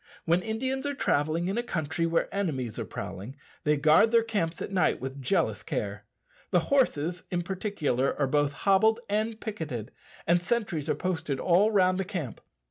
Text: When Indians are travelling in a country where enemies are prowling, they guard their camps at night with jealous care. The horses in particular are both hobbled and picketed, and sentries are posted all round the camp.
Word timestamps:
When 0.25 0.41
Indians 0.41 0.87
are 0.87 0.95
travelling 0.95 1.47
in 1.47 1.59
a 1.59 1.61
country 1.61 2.07
where 2.07 2.27
enemies 2.33 2.79
are 2.79 2.85
prowling, 2.85 3.35
they 3.65 3.77
guard 3.77 4.09
their 4.09 4.23
camps 4.23 4.59
at 4.59 4.71
night 4.71 4.99
with 4.99 5.21
jealous 5.21 5.61
care. 5.61 6.05
The 6.49 6.59
horses 6.73 7.25
in 7.29 7.43
particular 7.43 8.19
are 8.19 8.25
both 8.25 8.53
hobbled 8.65 8.99
and 9.07 9.39
picketed, 9.39 9.91
and 10.25 10.41
sentries 10.41 10.89
are 10.89 10.95
posted 10.95 11.39
all 11.39 11.69
round 11.69 11.99
the 11.99 12.03
camp. 12.05 12.41